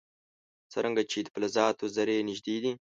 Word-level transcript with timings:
څرنګه 0.71 1.01
چې 1.11 1.19
د 1.23 1.27
فلزاتو 1.33 1.85
ذرې 1.95 2.17
نژدې 2.29 2.57
دي. 2.63 2.71